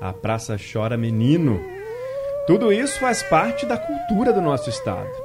[0.00, 1.60] a Praça Chora Menino.
[2.46, 5.21] Tudo isso faz parte da cultura do nosso estado.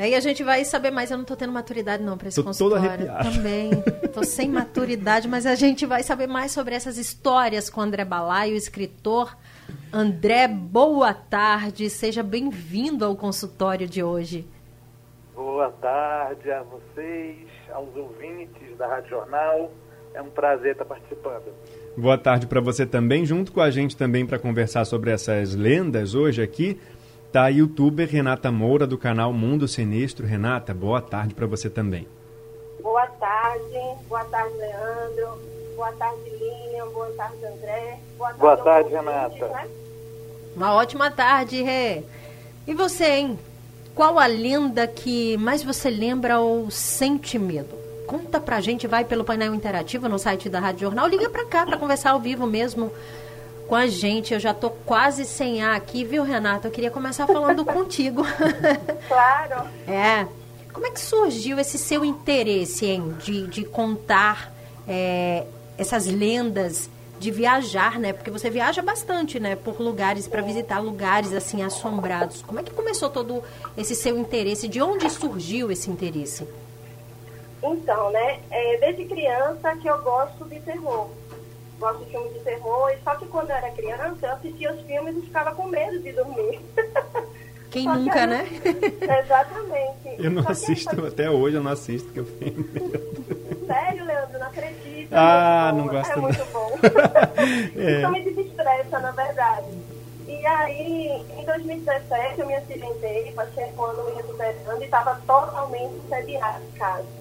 [0.00, 1.10] Aí a gente vai saber mais.
[1.10, 2.80] Eu não tô tendo maturidade não para esse tô consultório.
[2.80, 3.36] Todo arrepiado.
[3.36, 3.70] Também.
[4.14, 8.50] Tô sem maturidade, mas a gente vai saber mais sobre essas histórias com André Balai,
[8.50, 9.36] o escritor
[9.92, 10.48] André.
[10.48, 11.90] Boa tarde.
[11.90, 14.48] Seja bem-vindo ao consultório de hoje.
[15.34, 19.70] Boa tarde a vocês, aos ouvintes da Rádio Jornal.
[20.14, 21.52] É um prazer estar participando.
[21.94, 26.14] Boa tarde para você também, junto com a gente também para conversar sobre essas lendas
[26.14, 26.80] hoje aqui.
[27.32, 30.26] Tá a youtuber Renata Moura do canal Mundo Sinistro.
[30.26, 32.08] Renata, boa tarde para você também.
[32.82, 33.78] Boa tarde,
[34.08, 35.38] boa tarde Leandro,
[35.76, 38.00] boa tarde Lilian, boa tarde André.
[38.18, 39.48] Boa tarde, boa tarde Renata.
[39.48, 39.68] Né?
[40.56, 42.02] Uma ótima tarde, Rê.
[42.66, 43.38] E você, hein?
[43.94, 47.78] Qual a lenda que mais você lembra ou sente medo?
[48.08, 51.64] Conta pra gente, vai pelo painel interativo no site da Rádio Jornal, liga pra cá
[51.64, 52.90] pra conversar ao vivo mesmo
[53.70, 54.34] com a gente.
[54.34, 56.66] Eu já tô quase sem ar aqui, viu, Renata?
[56.66, 58.22] Eu queria começar falando contigo.
[59.06, 59.70] Claro.
[59.86, 60.26] É.
[60.72, 64.52] Como é que surgiu esse seu interesse em de, de contar
[64.86, 65.44] é,
[65.76, 68.12] essas lendas, de viajar, né?
[68.12, 69.56] Porque você viaja bastante, né?
[69.56, 72.42] Por lugares, para visitar lugares assim assombrados.
[72.42, 73.42] Como é que começou todo
[73.76, 74.68] esse seu interesse?
[74.68, 76.46] De onde surgiu esse interesse?
[77.62, 78.40] Então, né?
[78.50, 81.10] É, desde criança que eu gosto de terror
[81.80, 85.16] gosto de filmes de terror, só que quando eu era criança, eu assistia os filmes
[85.16, 86.60] e ficava com medo de dormir.
[87.70, 88.46] Quem só nunca, que né?
[89.24, 90.24] Exatamente.
[90.24, 93.66] Eu não assisto, até hoje eu não assisto, porque eu tenho medo.
[93.66, 95.12] Sério, Leandro, não acredito.
[95.12, 96.22] Ah, não gosto É não.
[96.22, 96.78] muito bom.
[97.80, 98.00] é.
[98.00, 99.66] Isso me desestressa, na verdade.
[100.26, 105.94] E aí, em 2017, eu me acidentei, passei um ano me recuperando e estava totalmente
[106.08, 107.19] sediada em casa.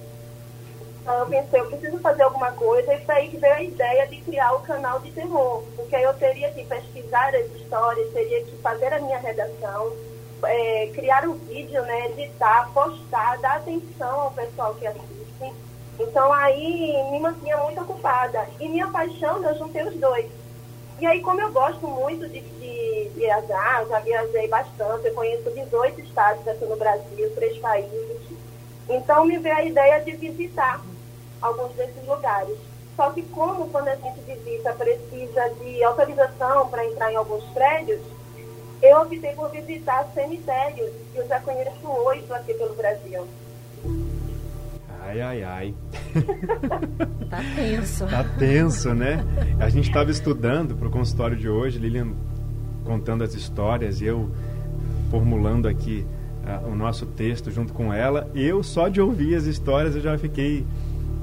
[1.06, 4.18] Eu pensei, eu preciso fazer alguma coisa, e foi aí que veio a ideia de
[4.22, 8.56] criar o canal de terror, porque aí eu teria que pesquisar as histórias, teria que
[8.58, 9.92] fazer a minha redação,
[10.44, 15.54] é, criar o um vídeo, né, editar, postar, dar atenção ao pessoal que assiste.
[16.00, 18.48] Então aí me mantinha muito ocupada.
[18.60, 20.30] E minha paixão, eu juntei os dois.
[21.00, 26.02] E aí, como eu gosto muito de, de viajar, já viajei bastante, eu conheço 18
[26.02, 28.19] estados aqui no Brasil, três países.
[28.90, 30.84] Então me veio a ideia de visitar
[31.42, 32.58] alguns desses lugares.
[32.96, 38.02] Só que como quando a gente visita precisa de autorização para entrar em alguns prédios,
[38.82, 40.92] eu optei por visitar cemitérios.
[41.16, 43.28] Eu já conheço oito aqui pelo Brasil.
[45.02, 45.76] Ai, ai, ai.
[47.30, 48.08] tá tenso.
[48.08, 49.24] Tá tenso, né?
[49.60, 52.14] A gente estava estudando para o consultório de hoje, Lilian
[52.84, 54.32] contando as histórias e eu
[55.12, 56.06] formulando aqui
[56.58, 58.30] o nosso texto junto com ela.
[58.34, 60.66] Eu, só de ouvir as histórias, eu já fiquei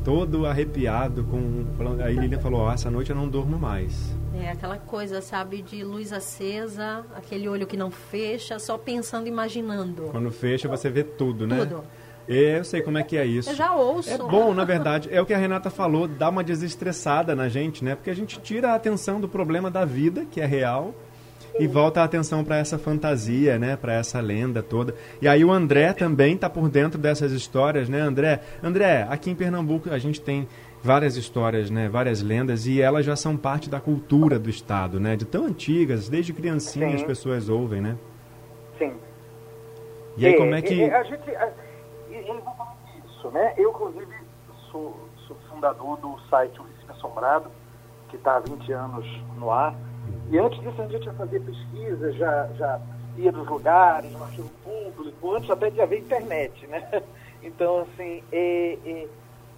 [0.04, 1.64] todo arrepiado com.
[2.02, 4.14] Aí Lilian falou, oh, essa noite eu não durmo mais.
[4.34, 10.04] É aquela coisa, sabe, de luz acesa, aquele olho que não fecha, só pensando, imaginando.
[10.12, 11.64] Quando fecha, você vê tudo, né?
[11.64, 11.82] Tudo.
[12.28, 13.50] É, eu sei como é que é isso.
[13.50, 14.10] Eu já ouço.
[14.10, 15.08] É bom, na verdade.
[15.12, 17.94] É o que a Renata falou, dá uma desestressada na gente, né?
[17.94, 20.94] Porque a gente tira a atenção do problema da vida, que é real,
[21.58, 23.76] e volta a atenção para essa fantasia, né?
[23.76, 24.94] Para essa lenda toda.
[25.20, 28.40] E aí o André também está por dentro dessas histórias, né, André?
[28.62, 30.46] André, aqui em Pernambuco a gente tem
[30.82, 31.88] várias histórias, né?
[31.88, 35.16] Várias lendas e elas já são parte da cultura do estado, né?
[35.16, 36.94] De tão antigas, desde criancinha Sim.
[36.94, 37.96] as pessoas ouvem, né?
[38.78, 38.92] Sim.
[40.16, 41.52] E aí é, como é que a gente a,
[43.06, 43.54] isso, né?
[43.56, 44.14] Eu inclusive
[44.70, 47.50] sou, sou fundador do site O Recife Assombrado,
[48.08, 49.06] que está há 20 anos
[49.38, 49.74] no ar
[50.30, 52.80] e antes disso a gente já fazia pesquisa, já, já
[53.16, 57.02] ia dos lugares, no arquivo público, antes até de haver internet, né?
[57.42, 59.08] Então, assim, é, é,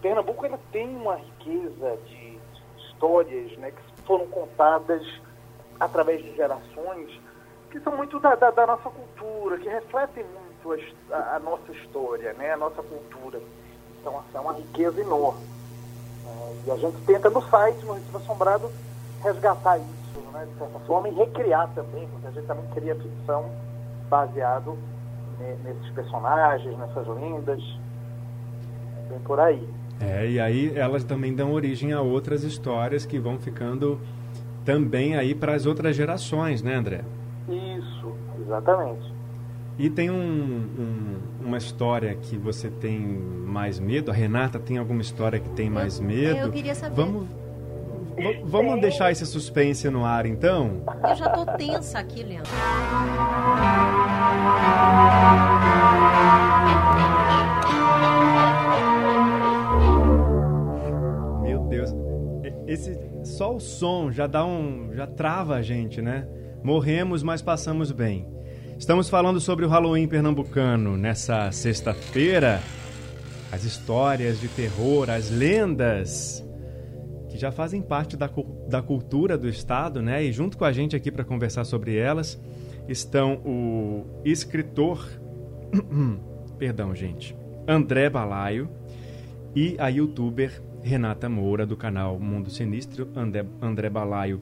[0.03, 2.39] Pernambuco ainda tem uma riqueza de
[2.77, 5.03] histórias né, que foram contadas
[5.81, 7.19] através de gerações
[7.71, 10.81] que são muito da, da, da nossa cultura, que refletem muito
[11.11, 12.53] a, a, nossa história, né?
[12.53, 13.41] a nossa cultura.
[14.01, 15.47] Então, assim, é uma riqueza enorme.
[16.27, 18.71] É, e a gente tenta no site, no Recife Assombrado,
[19.23, 20.47] resgatar isso, né?
[20.51, 23.51] de certa forma, e recriar também, porque a gente também cria ficção
[24.09, 24.77] baseado
[25.65, 27.63] nesses personagens, nessas lendas,
[29.09, 29.69] bem por aí.
[30.01, 34.01] É, e aí elas também dão origem a outras histórias que vão ficando
[34.65, 37.05] também aí para as outras gerações, né, André?
[37.49, 39.13] Isso, exatamente.
[39.79, 41.17] E tem um, um,
[41.47, 44.11] uma história que você tem mais medo?
[44.11, 46.37] A Renata tem alguma história que tem mais medo?
[46.37, 46.97] Eu queria saber.
[46.97, 47.29] Vamos,
[48.45, 50.83] vamos deixar esse suspense no ar, então?
[51.09, 52.51] Eu já tô tensa aqui, Leandro.
[61.43, 61.91] Meu Deus.
[62.67, 64.91] Esse, só o som já dá um.
[64.93, 66.27] já trava a gente, né?
[66.63, 68.27] Morremos, mas passamos bem.
[68.79, 72.61] Estamos falando sobre o Halloween pernambucano nessa sexta-feira.
[73.51, 76.45] As histórias de terror, as lendas
[77.39, 78.29] que já fazem parte da,
[78.69, 80.25] da cultura do Estado, né?
[80.25, 82.37] E junto com a gente aqui para conversar sobre elas
[82.89, 85.09] estão o escritor.
[86.59, 87.37] Perdão, gente.
[87.67, 88.69] André Balaio
[89.55, 93.09] e a youtuber Renata Moura, do canal Mundo Sinistro.
[93.15, 94.41] André, André Balaio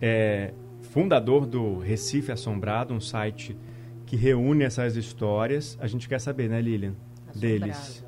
[0.00, 0.54] é
[0.92, 3.58] fundador do Recife Assombrado, um site
[4.06, 5.76] que reúne essas histórias.
[5.80, 6.94] A gente quer saber, né, Lilian?
[7.26, 7.40] Assombrado.
[7.40, 8.06] Deles.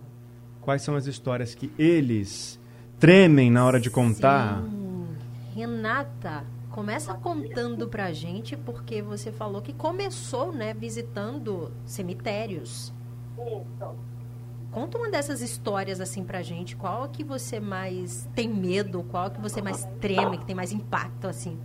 [0.61, 2.60] Quais são as histórias que eles
[3.01, 4.63] tremem na hora de contar?
[4.63, 5.09] Sim.
[5.55, 12.93] Renata, começa contando pra gente, porque você falou que começou, né, visitando cemitérios.
[13.39, 13.95] Isso.
[14.71, 16.77] Conta uma dessas histórias assim pra gente.
[16.77, 19.03] Qual que você mais tem medo?
[19.03, 21.59] Qual que você mais treme, que tem mais impacto assim?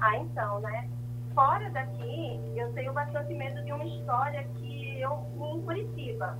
[0.00, 0.88] Ah, então, né?
[1.34, 6.36] Fora daqui, eu tenho bastante medo de uma história que eu vi em Curitiba.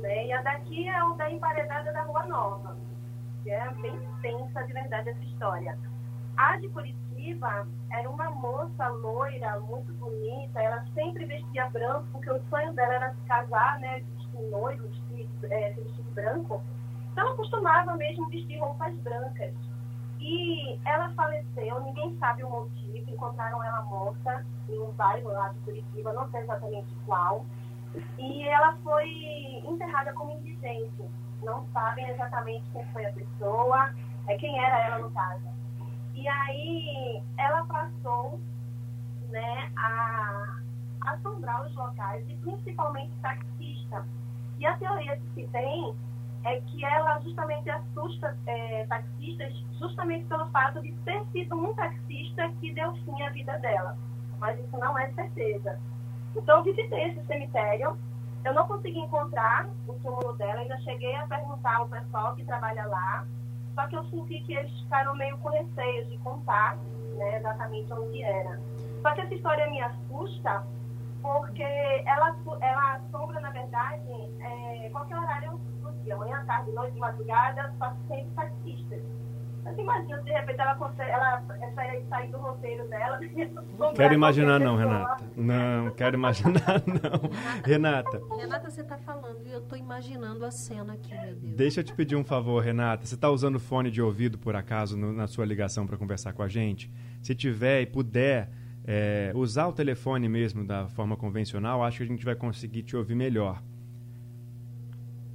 [0.00, 0.26] Né?
[0.26, 2.76] E a daqui é o da emparedada da Rua Nova.
[3.46, 5.78] É bem tensa de verdade essa história.
[6.36, 10.60] A de Curitiba era uma moça loira, muito bonita.
[10.60, 14.00] Ela sempre vestia branco, porque o sonho dela era se casar, né?
[14.00, 16.62] Vestir noivo, vestir, é, vestir branco.
[17.12, 19.54] Então ela costumava mesmo vestir roupas brancas.
[20.20, 25.58] E ela faleceu, ninguém sabe o motivo, encontraram ela morta em um bairro lá de
[25.60, 27.46] Curitiba, não sei exatamente qual.
[28.18, 29.08] E ela foi
[29.64, 31.04] enterrada como indigente.
[31.42, 33.94] Não sabem exatamente quem foi a pessoa,
[34.26, 35.44] é quem era ela no caso.
[36.14, 38.40] E aí ela passou
[39.28, 40.60] né, a
[41.02, 44.06] assombrar os locais e principalmente taxista.
[44.58, 45.94] E a teoria que se tem
[46.44, 52.48] é que ela justamente assusta é, taxistas justamente pelo fato de ter sido um taxista
[52.60, 53.98] que deu fim à vida dela.
[54.38, 55.78] Mas isso não é certeza.
[56.36, 57.96] Então, eu visitei esse cemitério.
[58.44, 60.60] Eu não consegui encontrar o túmulo dela.
[60.60, 63.26] Ainda cheguei a perguntar ao pessoal que trabalha lá.
[63.74, 66.76] Só que eu senti que eles ficaram meio com receio de contar
[67.16, 68.60] né, exatamente onde era.
[69.02, 70.64] Só que essa história me assusta
[71.20, 74.08] porque ela, ela assombra, na verdade,
[74.40, 75.60] é, qualquer horário
[76.06, 79.02] dia, manhã, tarde, noite, madrugada, só sempre taxistas.
[79.66, 81.42] Mas imagina, de repente ela consegue, ela
[82.08, 83.18] sair do roteiro dela.
[83.96, 85.24] Quero imaginar não, Renata.
[85.36, 87.30] Não, quero imaginar não.
[87.64, 88.22] Renata.
[88.38, 91.56] Renata, você está falando e eu estou imaginando a cena aqui, meu Deus.
[91.56, 93.04] Deixa eu te pedir um favor, Renata.
[93.04, 96.44] Você está usando fone de ouvido, por acaso, no, na sua ligação para conversar com
[96.44, 96.88] a gente?
[97.20, 98.48] Se tiver e puder
[98.86, 102.96] é, usar o telefone mesmo da forma convencional, acho que a gente vai conseguir te
[102.96, 103.60] ouvir melhor.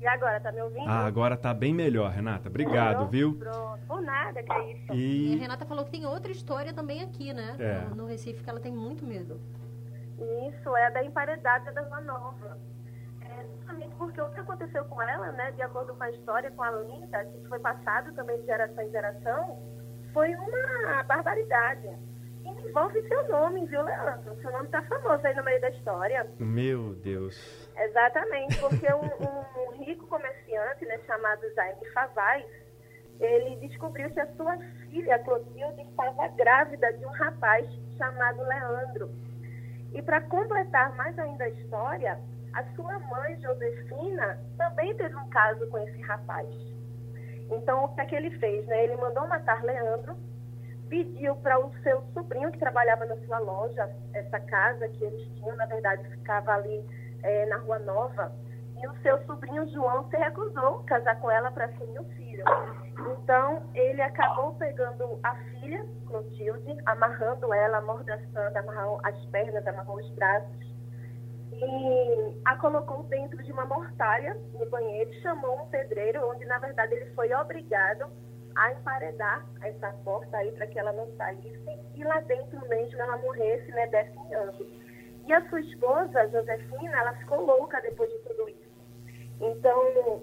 [0.01, 0.89] E agora, tá me ouvindo?
[0.89, 2.49] Ah, agora tá bem melhor, Renata.
[2.49, 3.35] Obrigado, Pronto, viu?
[3.37, 3.85] Pronto.
[3.87, 4.93] Por nada, que é isso.
[4.93, 5.33] E...
[5.33, 5.35] e...
[5.35, 7.55] a Renata falou que tem outra história também aqui, né?
[7.59, 7.87] É.
[7.89, 9.39] No, no, Recife, que ela tem muito medo.
[10.49, 12.57] Isso, é da emparedada da Rua Nova.
[13.21, 16.63] É justamente porque o que aconteceu com ela, né, de acordo com a história, com
[16.63, 19.59] a Linda, que foi passado também de geração em geração,
[20.13, 21.89] foi uma barbaridade
[22.59, 24.35] envolve seu nome, viu, Leandro?
[24.41, 26.27] Seu nome tá famoso aí no meio da história.
[26.39, 27.69] Meu Deus.
[27.77, 32.45] Exatamente, porque um, um rico comerciante, né, chamado Jaime Favaz,
[33.19, 34.57] ele descobriu que a sua
[34.89, 37.67] filha, Clotilde, estava grávida de um rapaz
[37.97, 39.09] chamado Leandro.
[39.93, 42.19] E para completar mais ainda a história,
[42.53, 46.47] a sua mãe, Josefina, também teve um caso com esse rapaz.
[47.51, 48.65] Então, o que é que ele fez?
[48.65, 48.85] Né?
[48.85, 50.15] Ele mandou matar Leandro
[50.91, 55.55] pediu para o seu sobrinho que trabalhava na sua loja, essa casa que eles tinham,
[55.55, 56.85] na verdade, ficava ali
[57.23, 58.31] é, na Rua Nova,
[58.83, 62.43] E o seu sobrinho João se recusou a casar com ela para assumir o filho.
[63.13, 70.09] Então, ele acabou pegando a filha, Clotilde, amarrando ela, amordaçando, amarrou as pernas, amarrou os
[70.15, 70.71] braços
[71.53, 76.93] e a colocou dentro de uma mortalha no banheiro, chamou um pedreiro, onde na verdade
[76.95, 78.09] ele foi obrigado
[78.55, 81.61] a emparedar essa porta aí para que ela não saísse
[81.95, 84.65] e lá dentro mesmo ela morresse, né, definhando.
[85.27, 88.71] E a sua esposa, Josefina, ela ficou louca depois de tudo isso.
[89.39, 89.79] Então,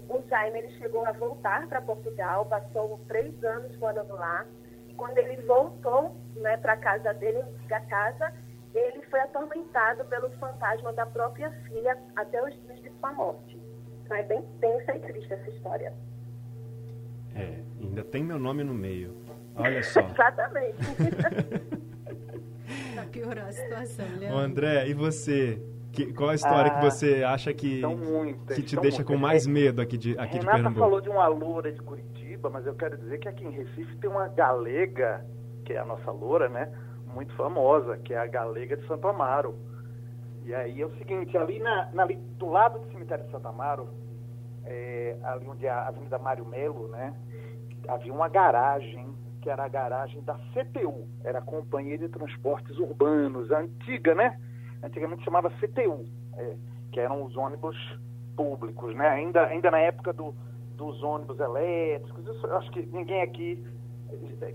[0.07, 4.45] o Jaime ele chegou a voltar para Portugal, passou três anos morando lá.
[4.87, 8.33] E quando ele voltou né, para a casa dele, a casa,
[8.73, 13.59] ele foi atormentado pelo fantasma da própria filha até os dias de sua morte.
[14.03, 15.93] Então é bem tensa e triste essa história.
[17.35, 19.15] É, ainda tem meu nome no meio.
[19.55, 19.99] Olha só.
[20.09, 20.77] Exatamente.
[22.93, 24.37] pra piorar a situação, Leandro.
[24.37, 25.61] Ô André, e você?
[25.91, 29.15] Que, qual a história ah, que você acha que, muitas, que te deixa muitas.
[29.15, 30.79] com mais medo aqui de, aqui Renata de Pernambuco?
[30.79, 34.07] falou de uma loura de Curitiba, mas eu quero dizer que aqui em Recife tem
[34.07, 35.25] uma galega,
[35.65, 36.71] que é a nossa loura, né?
[37.13, 39.57] muito famosa, que é a Galega de Santo Amaro.
[40.45, 43.47] E aí é o seguinte, ali, na, na ali do lado do cemitério de Santo
[43.47, 43.89] Amaro,
[44.65, 47.13] é, ali onde é a Avenida Mário Melo, né,
[47.87, 49.07] havia uma garagem,
[49.41, 54.39] que era a garagem da CTU, era a Companhia de Transportes Urbanos, a antiga, né?
[54.83, 56.05] Antigamente chamava CTU,
[56.37, 56.55] é,
[56.91, 57.77] que eram os ônibus
[58.35, 59.07] públicos, né?
[59.09, 60.33] Ainda, ainda na época do,
[60.75, 63.63] dos ônibus elétricos, isso, acho que ninguém aqui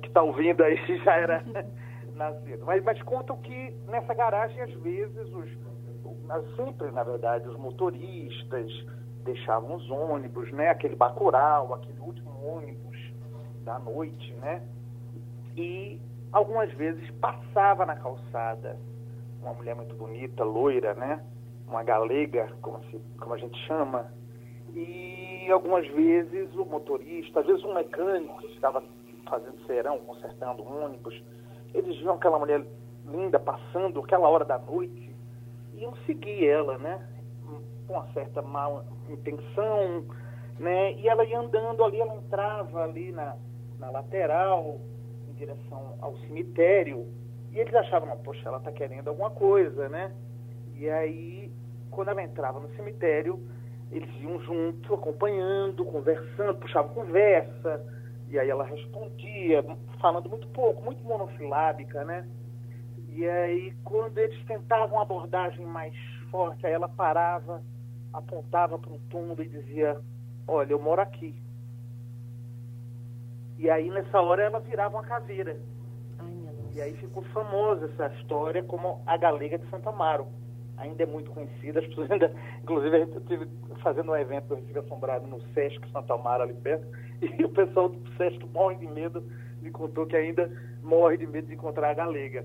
[0.00, 1.44] que está ouvindo aí já era
[2.14, 2.64] nascido.
[2.64, 5.50] Mas, mas contam que nessa garagem, às vezes, os,
[6.56, 8.70] sempre, na verdade, os motoristas
[9.24, 10.68] deixavam os ônibus, né?
[10.68, 12.93] Aquele bacural, aquele último ônibus
[13.64, 14.62] da noite, né?
[15.56, 16.00] E
[16.32, 18.76] algumas vezes passava na calçada
[19.44, 21.22] uma mulher muito bonita, loira, né?
[21.68, 24.10] Uma galega, como, se, como a gente chama.
[24.74, 28.82] E algumas vezes o motorista, às vezes um mecânico que estava
[29.28, 31.22] fazendo serão, consertando ônibus,
[31.72, 32.64] eles viam aquela mulher
[33.06, 35.14] linda passando aquela hora da noite
[35.74, 37.06] e iam seguir ela, né?
[37.86, 40.04] Com uma certa má intenção,
[40.58, 40.92] né?
[40.94, 43.36] E ela ia andando ali, ela entrava ali na,
[43.78, 44.80] na lateral,
[45.28, 47.06] em direção ao cemitério,
[47.52, 50.12] e eles achavam, poxa, ela está querendo alguma coisa, né?
[50.76, 51.52] E aí,
[51.90, 53.40] quando ela entrava no cemitério,
[53.92, 57.84] eles iam junto, acompanhando, conversando, puxavam conversa,
[58.28, 59.64] e aí ela respondia,
[60.00, 62.26] falando muito pouco, muito monossilábica, né?
[63.10, 65.94] E aí, quando eles tentavam uma abordagem mais
[66.30, 67.62] forte, aí ela parava,
[68.12, 70.00] apontava para um túmulo e dizia:
[70.48, 71.40] Olha, eu moro aqui.
[73.58, 75.56] E aí, nessa hora, ela virava uma caveira.
[76.74, 80.26] E aí ficou famosa essa história como a Galega de Santa Amaro.
[80.76, 82.34] Ainda é muito conhecida, as pessoas ainda.
[82.62, 83.48] Inclusive, a gente estive
[83.80, 86.86] fazendo um evento do Recife Assombrado no Sesc Santa Amaro, ali perto
[87.22, 89.22] E o pessoal do SESC morre de medo,
[89.62, 90.50] me contou que ainda
[90.82, 92.44] morre de medo de encontrar a galega.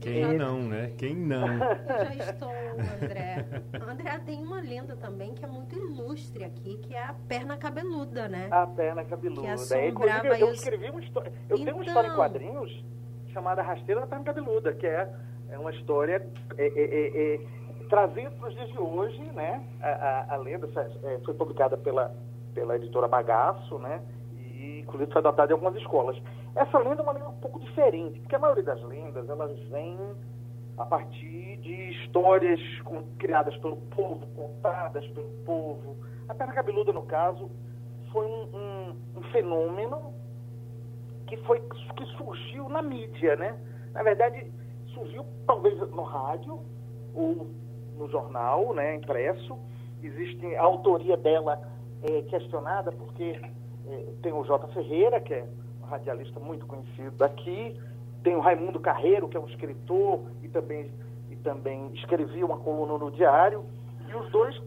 [0.00, 0.32] Quem é.
[0.34, 0.92] não, né?
[0.98, 1.46] Quem não?
[1.48, 3.46] Eu já estou, André.
[3.88, 8.28] André, tem uma lenda também que é muito ilustre aqui, que é a perna cabeluda,
[8.28, 8.48] né?
[8.50, 9.42] A perna cabeluda.
[9.42, 11.32] Que assombrava é, eu, escrevi uma história.
[11.48, 11.64] Eu então...
[11.64, 12.22] tenho uma história em então.
[12.22, 12.84] quadrinhos
[13.32, 15.12] chamada Rasteira da Perna Cabeluda, que é,
[15.50, 16.26] é uma história
[16.56, 17.40] é, é, é, é
[17.88, 19.62] trazendo para os dias de hoje, né?
[19.80, 20.68] A, a, a lenda
[21.04, 22.14] é, foi publicada pela
[22.56, 24.00] pela editora Bagaço, né?
[24.34, 26.16] E inclusive foi adotada em algumas escolas.
[26.56, 29.98] Essa lenda é uma lenda um pouco diferente, porque a maioria das lendas elas vêm
[30.78, 32.58] a partir de histórias
[33.18, 35.96] criadas pelo povo, contadas pelo povo.
[36.26, 37.50] A perna cabeluda, no caso,
[38.10, 40.14] foi um, um, um fenômeno
[41.26, 43.54] que foi que surgiu na mídia, né?
[43.92, 44.50] Na verdade,
[44.94, 46.58] surgiu talvez no rádio
[47.14, 47.48] ou
[47.98, 49.58] no jornal, né, impresso.
[50.02, 51.60] Existe a autoria dela
[52.02, 53.38] é, questionada porque
[53.88, 54.66] é, tem o J.
[54.68, 55.46] Ferreira, que é
[55.86, 57.80] radialista muito conhecido daqui,
[58.22, 60.90] tem o Raimundo Carreiro, que é um escritor e também,
[61.30, 63.64] e também escrevia uma coluna no diário,
[64.08, 64.60] e os dois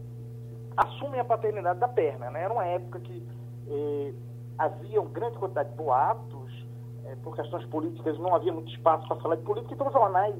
[0.77, 2.29] assumem a paternidade da perna.
[2.31, 2.43] Né?
[2.43, 3.23] Era uma época que
[3.67, 4.13] é,
[4.57, 6.67] havia uma grande quantidade de boatos,
[7.05, 10.35] é, por questões políticas não havia muito espaço para falar de política, então os jornais,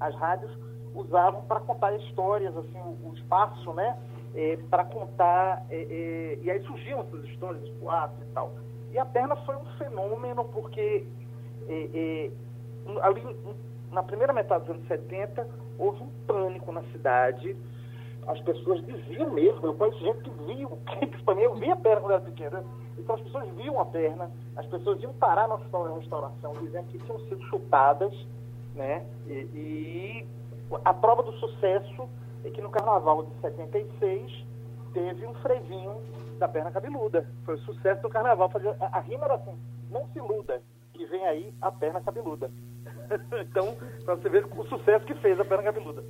[0.00, 0.50] as rádios
[0.94, 3.96] usavam para contar histórias, assim, o, o espaço, né?
[4.34, 8.54] é, para contar, é, é, e aí surgiam essas histórias, os boatos e tal.
[8.90, 11.06] E a perna foi um fenômeno porque
[11.68, 12.30] é, é,
[13.02, 13.24] ali
[13.92, 15.46] na primeira metade dos anos 70
[15.78, 17.56] houve um pânico na cidade.
[18.26, 20.68] As pessoas diziam mesmo, eu conheço gente que viu,
[21.08, 22.64] principalmente eu vi a perna quando era pequena,
[22.98, 27.18] então as pessoas viam a perna, as pessoas iam parar na restauração dizendo que tinham
[27.20, 28.12] sido chutadas,
[28.74, 29.06] né?
[29.26, 30.28] E, e
[30.84, 32.08] a prova do sucesso
[32.44, 34.44] é que no carnaval de 76
[34.92, 35.96] teve um frevinho
[36.40, 37.28] da perna cabeluda.
[37.44, 38.50] Foi o sucesso do carnaval.
[38.50, 39.56] Fazer, a, a rima era assim,
[39.90, 40.60] não se iluda,
[40.92, 42.50] que vem aí a perna cabeluda.
[43.40, 46.02] então, para você ver o sucesso que fez a perna cabeluda.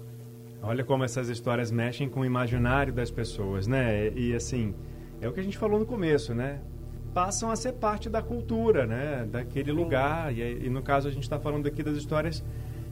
[0.63, 4.09] Olha como essas histórias mexem com o imaginário das pessoas, né?
[4.11, 4.75] E assim,
[5.21, 6.61] é o que a gente falou no começo, né?
[7.15, 9.27] Passam a ser parte da cultura, né?
[9.31, 10.33] Daquele lugar.
[10.33, 12.45] E, e no caso a gente está falando aqui das histórias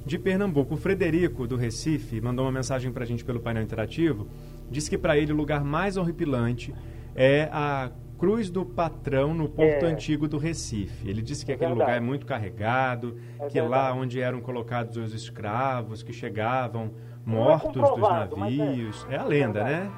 [0.05, 0.75] de Pernambuco.
[0.75, 4.27] O Frederico, do Recife, mandou uma mensagem para a gente pelo painel interativo.
[4.71, 6.75] Disse que para ele o lugar mais horripilante
[7.21, 9.87] é a Cruz do Patrão no Porto é.
[9.87, 11.09] Antigo do Recife.
[11.09, 11.91] Ele disse que é aquele verdade.
[11.91, 16.93] lugar é muito carregado, é que lá onde eram colocados os escravos que chegavam
[17.27, 19.05] mortos dos navios.
[19.11, 19.91] É, é, a lenda, né?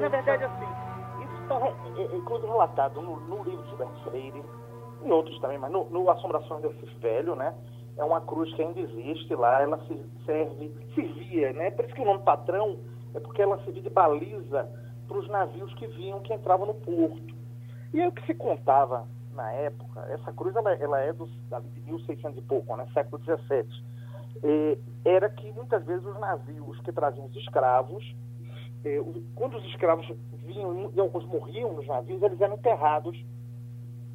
[0.00, 0.64] Na verdade, assim,
[1.24, 4.42] isso está inclusive relatado no, no, livro de Gilberto Freire,
[5.04, 7.54] em outros também, mas no, no Assombrações do Recife Velho, né?
[7.98, 11.70] É uma cruz que ainda existe lá, ela se serve, servia, né?
[11.70, 12.78] Por isso que o nome patrão
[13.14, 17.34] é porque ela servia de baliza para os navios que vinham, que entravam no porto.
[17.92, 21.80] E aí o que se contava na época, essa cruz ela, ela é dos, de
[21.82, 22.86] 1600 e pouco, né?
[22.94, 23.84] século XVII,
[24.42, 28.02] eh, era que muitas vezes os navios que traziam os escravos,
[28.84, 29.00] eh,
[29.34, 30.10] quando os escravos
[30.44, 33.22] vinham e alguns morriam nos navios, eles eram enterrados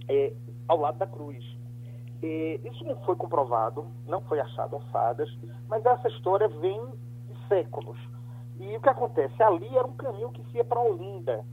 [0.10, 0.34] eh,
[0.68, 1.44] ao lado da cruz.
[2.22, 5.30] isso não foi comprovado, não foi achado ossadas,
[5.68, 6.80] mas essa história vem
[7.30, 7.98] de séculos.
[8.60, 9.42] E o que acontece?
[9.42, 11.44] Ali era um caminho que se ia para Olinda.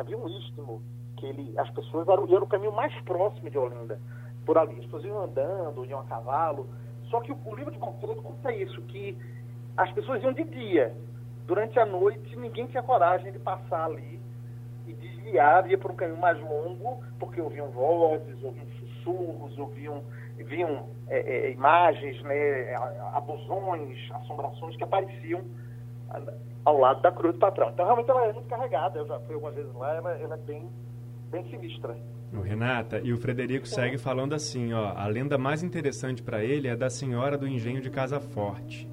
[0.00, 0.82] havia um istmo,
[1.16, 4.00] que ele, as pessoas eram, era o caminho mais próximo de Olinda.
[4.44, 6.68] Por ali, as pessoas iam andando, iam a cavalo.
[7.10, 9.16] Só que o, o livro de Gonçalves conta isso, que
[9.76, 10.94] as pessoas iam de dia.
[11.46, 14.20] Durante a noite, ninguém tinha coragem de passar ali
[14.86, 20.02] e desviar, ia para um caminho mais longo, porque ouviam vozes, ouviam sussurros, ouviam
[20.44, 22.74] viam é, é, imagens, né,
[23.14, 25.42] abusões, assombrações que apareciam
[26.64, 27.70] ao lado da cruz do patrão.
[27.70, 28.98] Então, realmente, ela é muito carregada.
[28.98, 30.68] Eu já fui algumas vezes lá, ela, ela é bem,
[31.30, 31.96] bem sinistra.
[32.32, 33.68] O Renata, e o Frederico é.
[33.68, 37.80] segue falando assim, ó, a lenda mais interessante para ele é da Senhora do Engenho
[37.80, 38.88] de Casa Forte,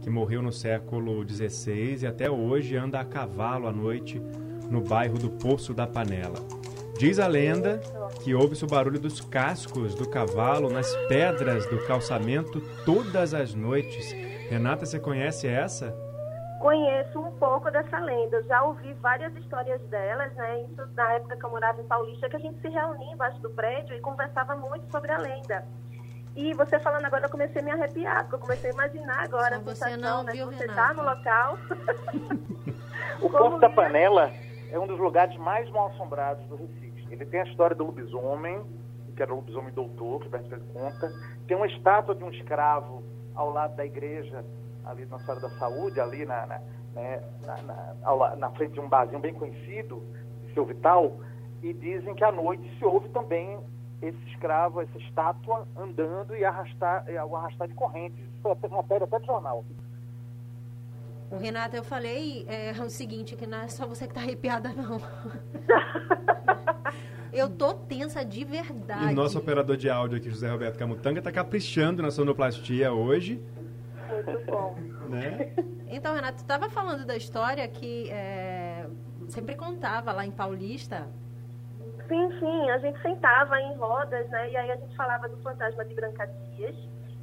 [0.00, 4.20] que morreu no século XVI e até hoje anda a cavalo à noite
[4.70, 6.38] no bairro do Poço da Panela.
[6.96, 7.80] Diz a lenda
[8.22, 14.12] que ouve-se o barulho dos cascos do cavalo nas pedras do calçamento todas as noites.
[14.48, 15.92] Renata, você conhece essa?
[16.60, 18.42] Conheço um pouco dessa lenda.
[18.44, 20.62] já ouvi várias histórias delas, né?
[20.64, 23.50] Isso na época que eu morava em Paulista, que a gente se reunia embaixo do
[23.50, 25.66] prédio e conversava muito sobre a lenda.
[26.36, 29.56] E você falando agora, eu comecei a me arrepiar, porque eu comecei a imaginar agora
[29.56, 30.32] Só a sensação, você não, né?
[30.32, 31.58] Viu, você está no local.
[33.20, 34.30] o Porto da Panela
[34.70, 37.08] é um dos lugares mais mal assombrados do Recife.
[37.10, 38.62] Ele tem a história do lobisomem,
[39.16, 41.10] que era o lobisomem doutor, que o Berto conta.
[41.48, 43.02] Tem uma estátua de um escravo
[43.34, 44.44] ao lado da igreja
[44.90, 46.60] ali na Senhora da Saúde, ali na, na,
[46.94, 50.02] né, na, na, frente de um barzinho bem conhecido,
[50.54, 51.18] seu Vital,
[51.62, 53.58] e dizem que à noite se ouve também
[54.02, 58.18] esse escravo, essa estátua andando e arrastar, o arrastar de correntes.
[58.18, 59.64] Isso foi uma matéria até de jornal.
[61.30, 64.72] O Renato, eu falei é, o seguinte, que não é só você que tá arrepiada,
[64.72, 65.00] não.
[67.32, 69.12] eu tô tensa de verdade.
[69.12, 73.40] E nosso operador de áudio aqui, José Roberto Camutanga, tá caprichando na sonoplastia hoje.
[74.10, 74.76] Muito bom.
[75.10, 75.52] Né?
[75.88, 78.86] Então, Renato, tu estava falando da história que é,
[79.28, 81.08] sempre contava lá em Paulista.
[82.06, 82.70] Sim, sim.
[82.70, 84.50] A gente sentava em rodas, né?
[84.50, 86.76] E aí a gente falava do fantasma de Branca Dias.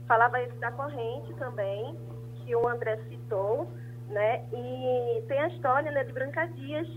[0.06, 1.98] Falava esse da corrente também,
[2.36, 3.70] que o André citou,
[4.10, 4.44] né?
[4.54, 6.88] E tem a história né, de Branca Dias,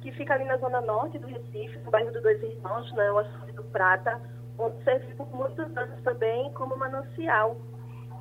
[0.00, 3.10] que fica ali na zona norte do Recife, no bairro dos Dois Irmãos, né?
[3.12, 4.20] O Açude do Prata,
[4.58, 7.56] onde serviu por muitos anos também como manancial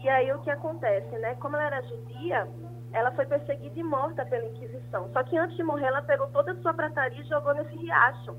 [0.03, 1.35] e aí o que acontece, né?
[1.35, 2.47] Como ela era judia,
[2.91, 5.09] ela foi perseguida e morta pela Inquisição.
[5.13, 8.31] Só que antes de morrer, ela pegou toda a sua prataria e jogou nesse riacho.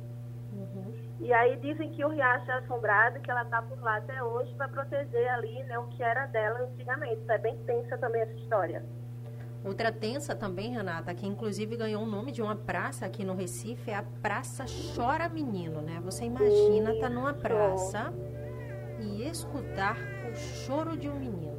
[0.52, 0.92] Uhum.
[1.20, 4.52] E aí dizem que o riacho é assombrado, que ela está por lá até hoje
[4.54, 7.20] para proteger ali né, o que era dela antigamente.
[7.22, 8.84] Então, é bem tensa também essa história.
[9.64, 13.92] Outra tensa também, Renata, que inclusive ganhou o nome de uma praça aqui no Recife,
[13.92, 16.00] é a Praça Chora Menino, né?
[16.04, 18.12] Você imagina estar tá numa praça
[19.02, 19.96] e escutar
[20.30, 21.58] o choro de um menino.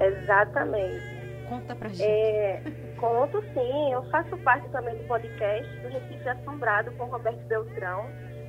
[0.00, 1.20] Exatamente.
[1.48, 2.04] Conta pra gente.
[2.04, 2.62] É,
[2.98, 8.06] conto sim, eu faço parte também do podcast do Recife Assombrado com Roberto Beltrão.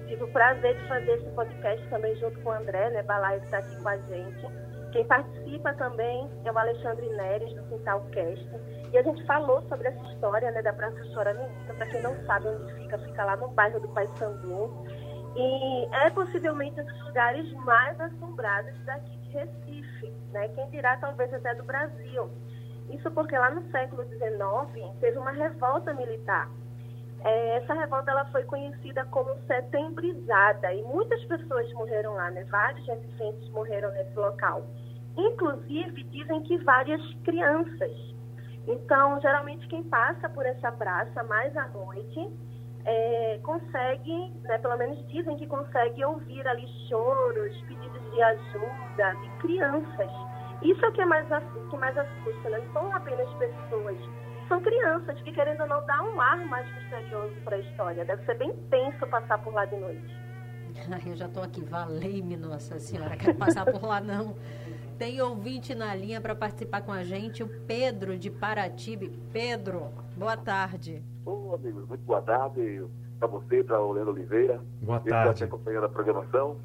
[0.08, 3.02] Tive o prazer de fazer esse podcast também junto com o André, né?
[3.04, 4.48] Balaio que está aqui com a gente.
[4.92, 8.50] Quem participa também é o Alexandre Neres, do Quintal Cast.
[8.92, 11.74] E a gente falou sobre essa história né, da Praça Chora Menina.
[11.74, 14.86] Para quem não sabe onde fica, fica lá no bairro do Sandu.
[15.36, 20.48] E é possivelmente um dos lugares mais assombrados daqui de Recife, né?
[20.50, 22.30] Quem dirá talvez até do Brasil.
[22.90, 26.50] Isso porque lá no século XIX teve uma revolta militar.
[27.24, 32.44] É, essa revolta ela foi conhecida como setembrizada e muitas pessoas morreram lá, né?
[32.46, 34.66] Vários resistentes morreram nesse local.
[35.16, 37.92] Inclusive, dizem que várias crianças.
[38.68, 42.30] Então, geralmente, quem passa por essa praça mais à noite
[42.86, 49.30] é, consegue, né, pelo menos dizem que consegue ouvir ali choros, pedidos de ajuda de
[49.40, 50.12] crianças.
[50.62, 51.28] Isso é o que é mais,
[51.70, 52.60] que mais assusta, né?
[52.60, 53.98] não são apenas pessoas,
[54.52, 58.04] são crianças que, querendo ou não, dá um ar mais misterioso para a história.
[58.04, 60.22] Deve ser bem tenso passar por lá de noite.
[61.08, 64.36] Eu já estou aqui, valei-me, Nossa Senhora, quero passar por lá não.
[65.02, 69.10] Tem ouvinte na linha para participar com a gente, o Pedro de Paratibe.
[69.34, 71.02] Pedro, boa tarde.
[71.26, 72.86] Ô, amigos, muito boa tarde
[73.18, 74.62] para você, para o Leandro Oliveira.
[74.80, 75.44] Boa tarde.
[75.44, 76.58] acompanhando a programação.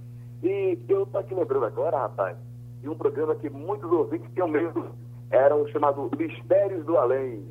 [0.43, 2.37] E eu estou aqui lembrando agora, rapaz,
[2.83, 4.85] de um programa que muitos ouvintes tinham medo.
[5.31, 7.43] Era o chamado Mistérios do Além.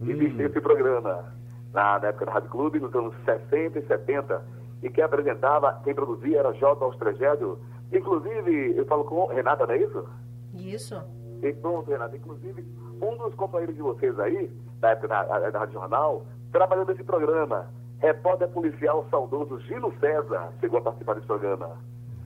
[0.00, 0.10] Hum.
[0.10, 1.24] Existia esse programa
[1.72, 4.44] na, na época da Rádio Clube, nos anos 60 e 70.
[4.82, 6.84] E quem apresentava, quem produzia era J.
[6.84, 7.60] Austragédio
[7.94, 10.08] Inclusive, eu falo com Renata, não é isso?
[10.54, 11.00] Isso.
[11.42, 12.16] E pronto, Renata.
[12.16, 12.64] Inclusive,
[13.00, 17.70] um dos companheiros de vocês aí, da época da, da Rádio Jornal, trabalhou nesse programa.
[18.00, 21.78] Repórter policial saudoso Gino César chegou a participar desse programa.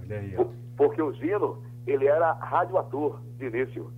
[0.03, 0.47] Olha aí, ó.
[0.77, 3.93] Porque o Gino, ele era radioator de início.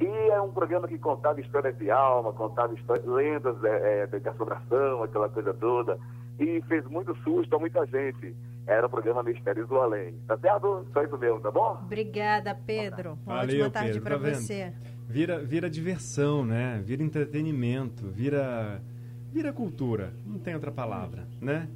[0.00, 4.28] E é um programa que contava histórias de alma, contava histórias, lendas é, é, de
[4.28, 5.96] assombração, aquela coisa toda.
[6.40, 8.34] E fez muito susto a muita gente
[8.66, 10.14] era o programa Mistérios do Além.
[10.26, 10.86] Tá certo?
[10.92, 11.78] Só isso mesmo, tá bom?
[11.82, 13.18] Obrigada, Pedro.
[13.26, 14.72] Uma Valeu, ótima tarde para tá você.
[15.06, 16.80] Vira, vira diversão, né?
[16.84, 18.82] Vira entretenimento, vira,
[19.30, 20.14] vira cultura.
[20.26, 21.68] Não tem outra palavra, né?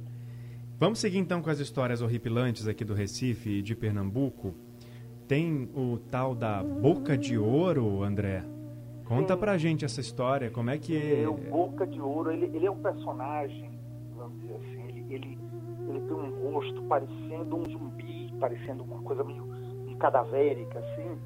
[0.79, 4.55] Vamos seguir então com as histórias horripilantes aqui do Recife e de Pernambuco.
[5.27, 8.43] Tem o tal da Boca de Ouro, André.
[9.05, 9.39] Conta Sim.
[9.39, 11.23] pra gente essa história, como é que é?
[11.23, 13.77] é o Boca de Ouro, ele, ele é um personagem,
[14.15, 15.38] vamos dizer assim, ele, ele
[15.99, 21.19] ele tem um rosto parecendo um zumbi, parecendo uma coisa meio, meio cadavérica, assim.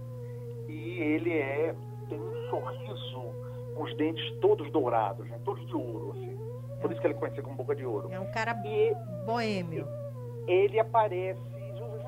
[0.68, 1.76] E ele é,
[2.10, 3.22] tem um sorriso
[3.76, 5.40] com os dentes todos dourados, né?
[5.46, 6.38] todos de ouro, assim.
[6.82, 8.12] Por isso que ele é conhecido como Boca de Ouro.
[8.12, 8.94] É um cara e,
[9.26, 9.88] boêmio.
[10.48, 11.40] Ele aparece,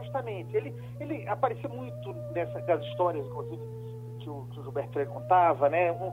[0.04, 3.62] justamente, ele, ele aparecia muito nessa, das histórias, inclusive,
[4.19, 5.93] que o, que o Gilberto Freire contava, né?
[5.93, 6.12] Um,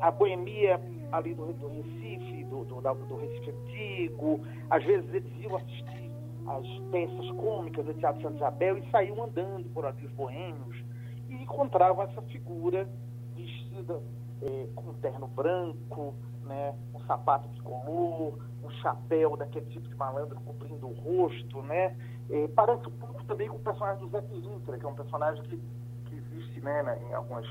[0.00, 4.40] a boemia ali do, do Recife, do, do, do Recife Antigo,
[4.70, 6.10] às vezes eles iam assistir
[6.46, 10.82] as peças cômicas do Teatro Santa Isabel e saíam andando por ali os boêmios
[11.28, 12.88] e encontravam essa figura
[13.34, 14.02] vestida
[14.42, 19.94] é, com um terno branco, né, um sapato de color, um chapéu daquele tipo de
[19.94, 21.96] malandro cobrindo o rosto, né?
[22.30, 25.42] É, parece um pouco também com o personagem do Zé Pilintra, que é um personagem
[25.44, 25.56] que,
[26.06, 27.46] que existe né, em algumas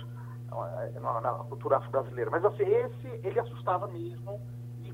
[1.01, 2.31] na, na cultura afro-brasileira.
[2.31, 4.39] Mas assim, esse ele assustava mesmo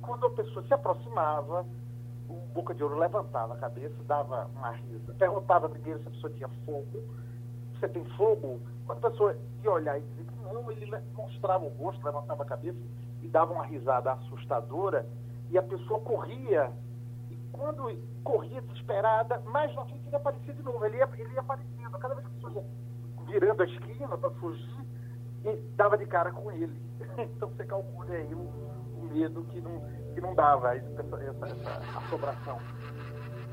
[0.04, 1.66] quando a pessoa se aproximava,
[2.30, 6.34] o Boca de Ouro levantava a cabeça, dava uma risa, perguntava primeiro se a pessoa
[6.34, 7.04] tinha fogo.
[7.74, 8.62] Você tem fogo?
[8.86, 12.46] Quando a pessoa ia olhar e dizer que não, ele mostrava o rosto, levantava a
[12.46, 12.78] cabeça
[13.22, 15.08] e dava uma risada assustadora
[15.50, 16.72] e a pessoa corria.
[17.32, 20.86] E quando corria desesperada, mais na frente ele aparecia de novo.
[20.86, 21.98] Ele ia, ele ia aparecendo.
[21.98, 24.86] Cada vez que a pessoa ia virando a esquina para fugir,
[25.76, 26.82] dava de cara com ele.
[27.18, 28.73] então você calcula aí o
[29.14, 29.82] medo que não,
[30.14, 32.60] que não dava essa, essa, essa assombração.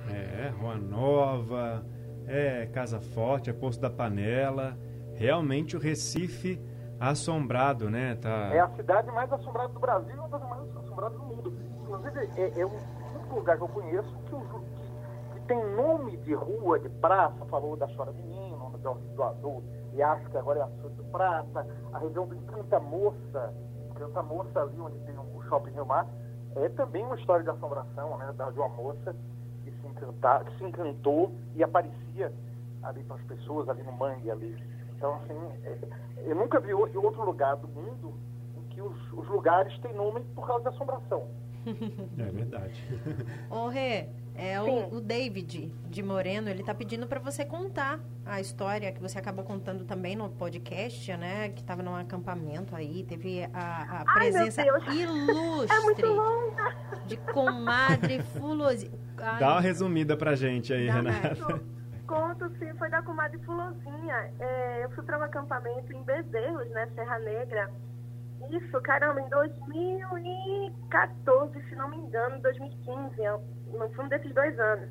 [0.08, 1.84] É, Rua Nova,
[2.26, 4.76] é Casa Forte, é Poço da Panela.
[5.14, 6.60] Realmente o Recife
[6.98, 8.14] assombrado, né?
[8.16, 8.50] Tá...
[8.52, 11.52] É a cidade mais assombrada do Brasil e uma das mais assombradas do mundo.
[11.82, 12.76] Inclusive, é, é um
[13.16, 17.76] único lugar que eu conheço que, que, que, tem nome de rua, de praça, falou
[17.76, 19.62] da Chora Menino, do, do, do
[19.94, 23.54] Iasca, agora é Açúcar do Prata, a região do Encanta Moça,
[23.90, 26.06] Encanta Moça ali onde tem o Shopping Rio Mar,
[26.56, 29.14] é também uma história de assombração, né, de uma moça
[29.64, 32.32] que se, encanta, que se encantou e aparecia
[32.82, 34.56] ali para as pessoas, ali no mangue ali.
[34.96, 35.34] Então, assim,
[35.64, 35.78] é,
[36.18, 38.14] eu nunca vi outro lugar do mundo
[38.56, 41.28] em que os, os lugares têm nome por causa da assombração.
[42.18, 42.82] É verdade.
[43.50, 44.08] Ô, Rê,
[44.40, 48.98] é o, o, David de Moreno, ele está pedindo para você contar a história que
[48.98, 51.50] você acabou contando também no podcast, né?
[51.50, 55.80] Que estava num acampamento aí, teve a, a presença Ai, ilustre é
[57.06, 58.90] de comadre Fulosi.
[59.38, 61.60] Dá uma resumida pra gente aí, Dá Renata.
[62.06, 64.32] Conto sim, foi da comadre Fulosinha.
[64.40, 66.88] É, eu fui para um acampamento em Bezerros, né?
[66.94, 67.70] Serra Negra.
[68.50, 73.22] Isso, caramba, em 2014, se não me engano, 2015
[73.72, 74.88] no fundo desses dois anos.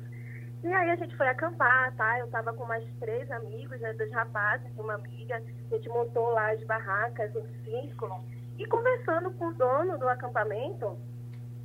[0.62, 2.18] E aí a gente foi acampar, tá?
[2.18, 3.94] Eu tava com mais três amigos, né?
[3.94, 5.36] Dois rapazes e uma amiga.
[5.36, 8.22] A gente montou lá as barracas, um círculo.
[8.58, 10.98] E conversando com o dono do acampamento,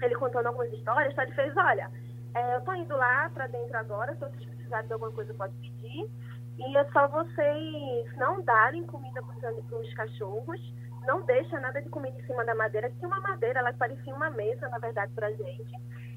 [0.01, 1.23] ele contando algumas histórias, tá?
[1.23, 1.91] ele fez, olha,
[2.33, 5.53] é, eu tô indo lá para dentro agora, se vocês precisarem de alguma coisa pode
[5.55, 6.09] pedir.
[6.57, 10.73] E é só vocês não darem comida para os cachorros,
[11.05, 12.89] não deixa nada de comida em cima da madeira.
[12.91, 15.75] Tinha uma madeira, ela parecia uma mesa, na verdade, pra gente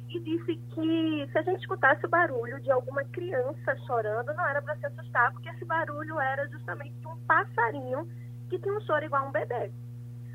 [0.09, 4.63] e disse que se a gente escutasse o barulho de alguma criança chorando, não era
[4.63, 8.09] para se assustar, porque esse barulho era justamente de um passarinho
[8.49, 9.71] que tinha um choro igual a um bebê.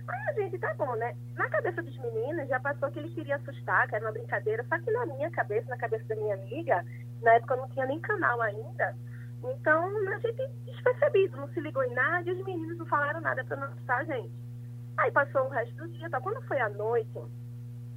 [0.08, 1.16] Aí a gente, tá bom, né?
[1.36, 4.78] Na cabeça dos meninos já passou que ele queria assustar, que era uma brincadeira, só
[4.78, 6.86] que na minha cabeça, na cabeça da minha amiga,
[7.22, 8.96] na época não tinha nem canal ainda,
[9.44, 13.44] então a gente despercebido, não se ligou em nada e os meninos não falaram nada
[13.44, 14.32] para não assustar a gente.
[14.98, 16.22] Aí passou o resto do dia, tá?
[16.22, 17.20] Quando foi à noite,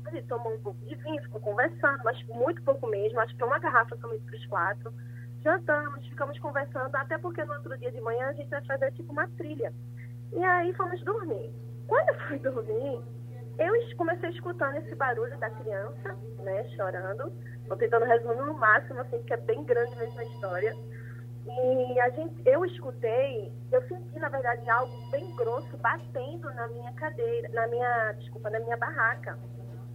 [0.08, 3.44] a gente tomou um pouco de vinho, ficou conversando, mas muito pouco mesmo, acho que
[3.44, 4.94] uma garrafa somente para os quatro.
[5.42, 9.12] Jantamos, ficamos conversando, até porque no outro dia de manhã a gente vai fazer tipo
[9.12, 9.72] uma trilha.
[10.32, 11.52] E aí fomos dormir.
[11.86, 13.00] Quando eu fui dormir,
[13.58, 17.32] eu comecei escutando esse barulho da criança, né, chorando.
[17.62, 20.76] Estou tentando resumir no máximo, assim, que é bem grande mesmo a história.
[21.46, 26.92] E a gente, eu escutei, eu senti, na verdade, algo bem grosso batendo na minha
[26.94, 29.38] cadeira, na minha, desculpa, na minha barraca.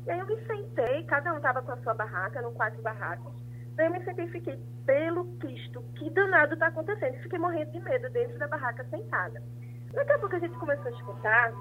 [0.06, 3.34] E aí eu me sentei, cada um estava com a sua barraca, eram quatro barracas.
[3.76, 7.22] Daí eu me sentei e fiquei, pelo Cristo, que danado está acontecendo?
[7.22, 9.42] fiquei morrendo de medo dentro da barraca sentada.
[9.94, 11.54] Daqui a pouco a gente começou a escutar,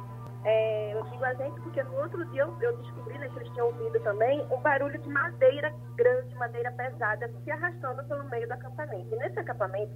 [0.44, 3.52] é, eu digo a gente porque no outro dia eu, eu descobri, né, que eles
[3.52, 8.52] tinham ouvido também, um barulho de madeira grande, madeira pesada, se arrastando pelo meio do
[8.52, 9.14] acampamento.
[9.14, 9.92] E nesse acampamento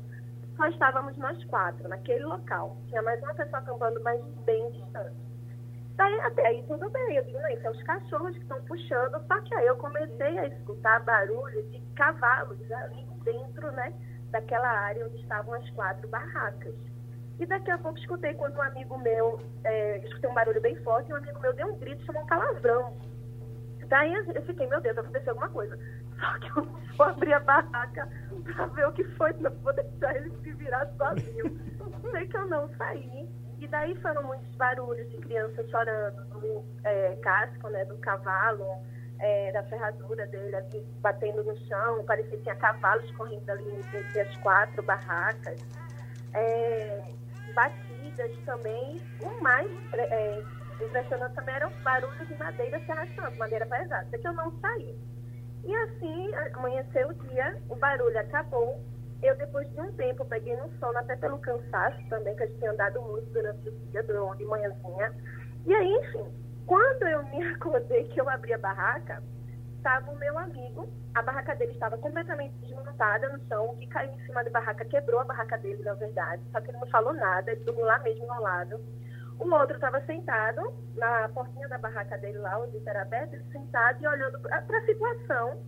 [0.57, 2.77] só estávamos nós quatro, naquele local.
[2.89, 5.34] Tinha mais uma pessoa acampando, mas bem distante.
[5.97, 9.25] Daí até aí tudo bem, eu digo, não, isso é os cachorros que estão puxando,
[9.29, 13.95] só que aí eu comecei a escutar barulho de cavalos ali dentro, né,
[14.31, 16.75] daquela área onde estavam as quatro barracas.
[17.39, 21.11] E daqui a pouco escutei quando um amigo meu, é, escutei um barulho bem forte,
[21.11, 22.97] e um amigo meu deu um grito, chamou um palavrão.
[23.89, 25.79] Daí eu fiquei, meu Deus, aconteceu alguma coisa.
[26.19, 26.65] Só que eu
[26.97, 28.09] vou abrir a barraca
[28.45, 31.59] pra ver o que foi, não vou deixar ele se virar sozinho.
[32.11, 33.29] Sei que eu não saí.
[33.59, 38.67] E daí foram muitos barulhos de crianças chorando, do é, casco, né, do cavalo,
[39.19, 44.21] é, da ferradura dele ali, batendo no chão, parecia que tinha cavalos correndo ali entre
[44.21, 45.61] as quatro barracas.
[46.35, 47.15] É,
[47.55, 49.01] batidas também.
[49.23, 50.43] O mais é,
[50.81, 54.19] impressionante também eram os barulhos de madeira se arrastando, madeira pesada.
[54.19, 54.95] Que eu não saí.
[55.65, 58.85] E assim, amanheceu o dia, o barulho acabou,
[59.27, 62.73] eu, depois de um tempo, peguei no sono, até pelo cansaço também, que gente tinha
[62.73, 65.13] andado muito durante o dia, de manhãzinha.
[65.67, 66.27] E aí, enfim,
[66.67, 69.23] quando eu me acordei, que eu abri a barraca,
[69.77, 74.13] estava o meu amigo, a barraca dele estava completamente desmontada no chão, o que caiu
[74.13, 77.13] em cima da barraca quebrou a barraca dele, na verdade, só que ele não falou
[77.13, 78.81] nada, ele dormiu lá mesmo ao lado.
[79.39, 84.03] O outro estava sentado na portinha da barraca dele lá, onde era aberto, ele sentado
[84.03, 85.63] e olhando para a situação.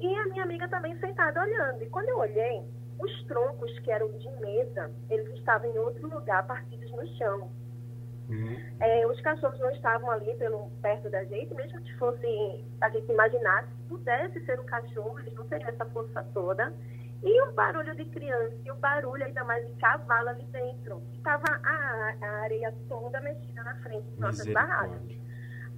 [0.00, 1.82] E a minha amiga também sentada olhando.
[1.82, 2.64] E quando eu olhei,
[2.98, 7.50] os troncos que eram de mesa, eles estavam em outro lugar, partidos no chão.
[8.28, 8.56] Uhum.
[8.80, 13.10] É, os cachorros não estavam ali pelo, perto da gente, mesmo que fosse, a gente
[13.10, 16.72] imaginasse que pudesse ser um cachorro, eles não teriam essa força toda.
[17.22, 21.02] E o barulho de criança, e o barulho ainda mais de cavalo ali dentro.
[21.16, 25.00] Estava a, a, areia toda mexida na frente das nossas barracas.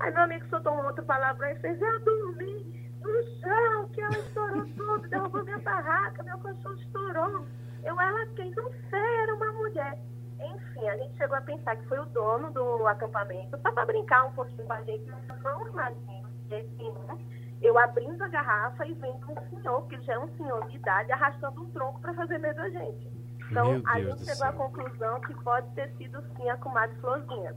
[0.01, 4.19] Aí meu amigo soltou um outro palavrão e fez, eu dormi no chão, que ela
[4.19, 7.47] estourou tudo, derrubou minha barraca, meu cachorro estourou.
[7.85, 8.51] Eu, ela quem?
[8.55, 9.99] Não sei, era uma mulher.
[10.41, 14.27] Enfim, a gente chegou a pensar que foi o dono do acampamento, só para brincar
[14.27, 17.19] um pouquinho com a gente, mas não imagino assim, né?
[17.61, 21.11] Eu abrindo a garrafa e vendo um senhor, que já é um senhor de idade,
[21.11, 23.11] arrastando um tronco para fazer medo a gente.
[23.51, 27.57] Então, a gente chegou à conclusão que pode ter sido sim a comadre Florzinha.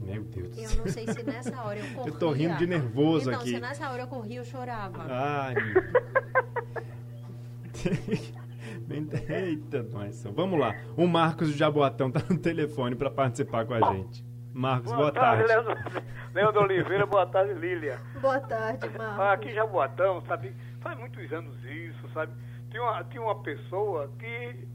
[0.00, 0.70] Meu Deus do céu.
[0.70, 2.10] Eu não sei se nessa hora eu corria.
[2.12, 3.50] Eu tô rindo de nervoso não, aqui.
[3.50, 5.06] se nessa hora eu corria, eu chorava.
[5.08, 5.54] Ai.
[9.28, 10.24] Eita, nós.
[10.34, 10.74] Vamos lá.
[10.96, 14.24] O Marcos do Jaboatão tá no telefone para participar com a gente.
[14.52, 15.46] Marcos, boa, boa tarde.
[15.46, 16.02] tarde.
[16.34, 17.98] Leandro Oliveira, boa tarde, Lília.
[18.20, 19.20] Boa tarde, Marcos.
[19.20, 22.32] Aqui em Jaboatão, sabe, faz muitos anos isso, sabe?
[22.70, 24.68] Tinha uma, tinha uma pessoa que,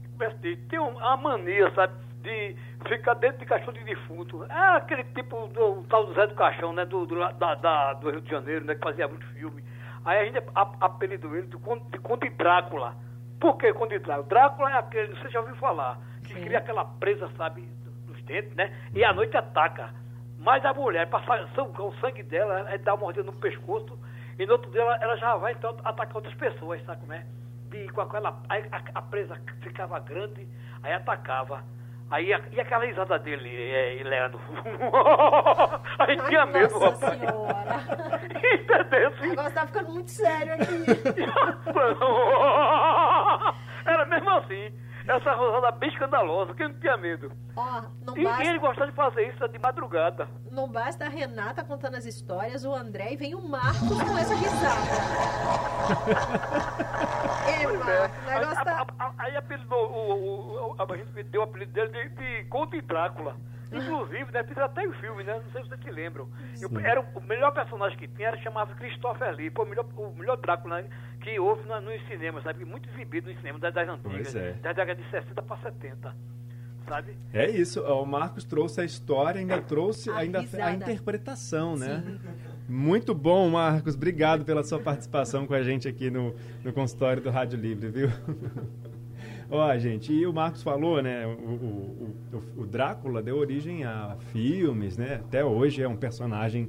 [0.68, 1.94] tem uma mania, sabe,
[2.26, 2.56] de
[2.88, 4.44] ficar dentro de caixão de defunto.
[4.44, 6.84] É aquele tipo do tal do Zé do Caixão, né?
[6.84, 8.74] Do, do, da, da, do Rio de Janeiro, né?
[8.74, 9.62] Que fazia muito filme.
[10.04, 12.94] Aí a gente apelidou ele de Conde, de Conde Drácula.
[13.40, 14.26] Por que Conde Drácula?
[14.28, 16.42] Drácula é aquele, você já ouviu falar, que Sim.
[16.42, 17.68] cria aquela presa, sabe,
[18.06, 18.72] nos dentes, né?
[18.94, 19.94] E à noite ataca.
[20.38, 21.46] Mas a mulher, para
[21.82, 23.98] o sangue dela, é dar uma mordida no pescoço,
[24.38, 27.24] e no outro dia ela, ela já vai então atacar outras pessoas, sabe como é?
[27.70, 28.40] de, com aquela.
[28.48, 30.46] A, a, a presa ficava grande,
[30.82, 31.62] aí atacava.
[32.08, 34.38] Aí, e aquela risada dele, é, Leandro?
[35.98, 37.18] a gente tinha medo, Nossa rapaz.
[37.18, 37.82] senhora.
[38.54, 39.10] Entendeu?
[39.10, 40.84] O negócio tá ficando muito sério aqui.
[43.86, 44.72] Era mesmo assim.
[45.08, 47.30] Essa risada bem escandalosa, que não tinha medo.
[47.56, 50.28] Ó, não E, e ele basta, gostava de fazer isso de madrugada.
[50.50, 54.34] não basta a Renata contando as histórias, o André e vem o Marcos com essa
[54.34, 54.80] risada.
[57.46, 58.86] Ei, Marcos, o Aí, tá...
[59.18, 63.36] aí apelidou, o, o, o, a gente deu o apelido dele de, de Conde Drácula.
[63.72, 65.34] Inclusive, né, fiz até o filme, né?
[65.44, 66.28] Não sei se vocês se lembram.
[66.60, 69.50] Eu- era o, melhor personagem que tinha, era chamado Christopher Lee.
[69.50, 70.88] Pô, o melhor, o melhor Drácula né,
[71.20, 72.64] que houve na- nos cinemas, sabe?
[72.64, 74.34] Muito exibido nos cinemas das, das antigas.
[74.36, 74.52] É.
[74.52, 76.14] Das décadas de 60 para 70.
[76.88, 77.16] Sabe?
[77.32, 80.66] É isso, o Marcos trouxe a história, ainda trouxe A ainda risada.
[80.66, 82.20] a interpretação, né?
[82.68, 83.96] Muito bom, Marcos.
[83.96, 88.08] Obrigado pela sua participação com a gente aqui no, no consultório do Rádio Livre, viu?
[89.50, 91.26] Ó, gente, e o Marcos falou, né?
[91.26, 95.20] O, o, o, o Drácula deu origem a filmes, né?
[95.24, 96.68] Até hoje é um personagem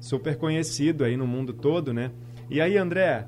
[0.00, 2.10] super conhecido aí no mundo todo, né?
[2.48, 3.26] E aí, André,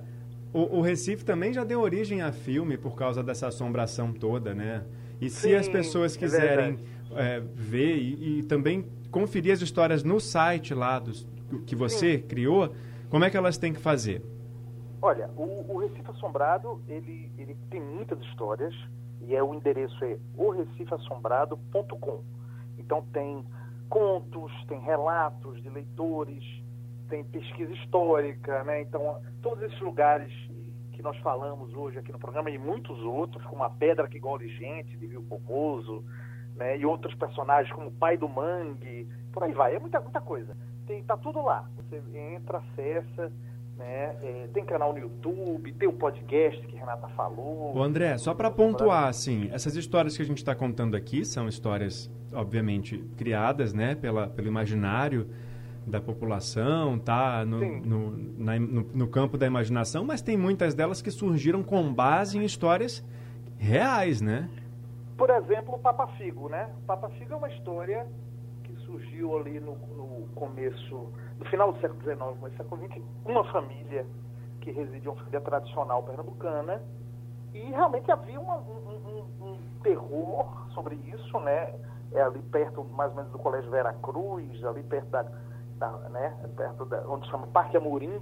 [0.53, 4.83] o, o Recife também já deu origem a filme por causa dessa assombração toda, né?
[5.21, 6.79] E se Sim, as pessoas é quiserem
[7.15, 11.27] é, ver e, e também conferir as histórias no site lá dos,
[11.67, 12.75] que você criou,
[13.09, 14.23] como é que elas têm que fazer?
[15.01, 18.75] Olha, o, o Recife Assombrado, ele, ele tem muitas histórias
[19.21, 22.23] e é, o endereço é orecife-assombrado.com.
[22.79, 23.45] Então tem
[23.89, 26.45] contos, tem relatos de leitores,
[27.09, 28.83] tem pesquisa histórica, né?
[28.83, 30.33] Então, todos esses lugares
[30.93, 34.49] que nós falamos hoje aqui no programa e muitos outros, como a Pedra que Engole
[34.49, 36.05] Gente, de Rio Formoso,
[36.57, 36.79] né?
[36.79, 39.75] E outros personagens como o Pai do Mangue, por aí vai.
[39.75, 40.57] É muita, muita coisa.
[40.87, 41.69] Tem, tá tudo lá.
[41.77, 43.33] Você entra, acessa,
[43.77, 44.17] né?
[44.23, 47.77] É, tem canal no YouTube, tem o podcast que a Renata falou.
[47.77, 51.47] Ô André, só para pontuar, assim, essas histórias que a gente está contando aqui são
[51.49, 55.29] histórias, obviamente, criadas, né, pela, pelo imaginário
[55.87, 61.01] da população, tá no, no, na- no, no campo da imaginação, mas tem muitas delas
[61.01, 63.05] que surgiram com base em histórias
[63.59, 64.49] reais, né?
[65.17, 66.69] Por exemplo, o Papa Figo, né?
[66.83, 68.07] O Papa Figo é uma história
[68.65, 71.07] que surgiu ali no, no começo,
[71.39, 74.07] no final do século XIX, no século XX, uma família
[74.61, 76.83] que residia, uma família tradicional pernambucana,
[77.55, 81.75] e realmente havia uma- um, um- um terror sobre isso, né?
[82.13, 85.23] É ali perto, mais ou menos, do Colégio Vera Cruz, ali perto da,
[85.79, 86.37] da- né?
[86.57, 88.21] Perto da, onde chama Parque Amorim.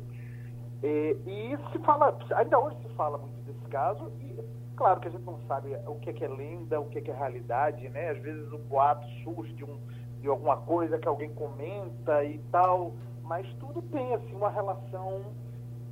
[0.83, 4.39] É, e se fala, ainda hoje se fala muito desse caso, e
[4.77, 7.01] claro que a gente não sabe o que é, que é lenda, o que é,
[7.01, 8.11] que é realidade, né?
[8.11, 9.79] Às vezes o boato surge de, um,
[10.25, 15.35] de alguma coisa que alguém comenta e tal, mas tudo tem assim uma relação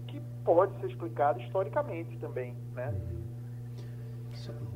[0.06, 2.94] que pode ser explicada historicamente também, né?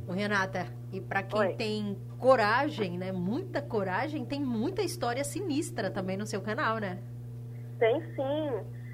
[0.06, 1.54] Ô, Renata, e pra quem Oi.
[1.54, 3.12] tem coragem, né?
[3.12, 6.98] Muita coragem, tem muita história sinistra também no seu canal, né?
[7.78, 8.50] Tem sim.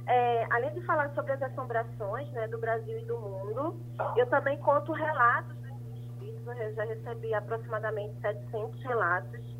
[0.06, 3.80] É, além de falar sobre as assombrações né, do Brasil e do mundo,
[4.16, 6.46] eu também conto relatos dos espíritos.
[6.46, 9.51] Eu já recebi aproximadamente 700 relatos.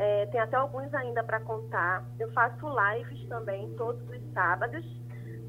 [0.00, 2.02] É, tem até alguns ainda para contar.
[2.18, 4.82] Eu faço lives também todos os sábados.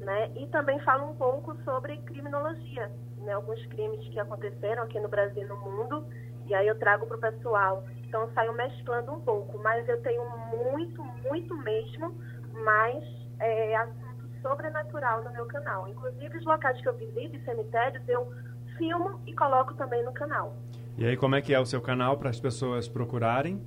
[0.00, 5.08] Né, e também falo um pouco sobre criminologia, né, alguns crimes que aconteceram aqui no
[5.08, 6.04] Brasil e no mundo.
[6.44, 7.84] E aí eu trago para o pessoal.
[8.04, 12.14] Então eu saio mesclando um pouco, mas eu tenho muito, muito mesmo
[12.64, 13.02] mais
[13.38, 15.88] é, assunto sobrenatural no meu canal.
[15.88, 18.28] Inclusive, os locais que eu visito, cemitérios, eu
[18.76, 20.54] filmo e coloco também no canal.
[20.98, 23.62] E aí, como é que é o seu canal para as pessoas procurarem?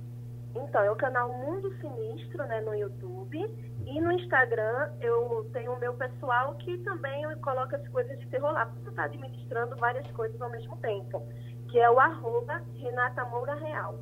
[0.64, 3.38] Então, é o canal Mundo Sinistro, né, no YouTube.
[3.86, 8.26] E no Instagram, eu tenho o meu pessoal que também eu coloco as coisas de
[8.26, 11.22] terror lá, porque estou administrando várias coisas ao mesmo tempo.
[11.68, 13.98] Que é o arroba Renata Moura Real.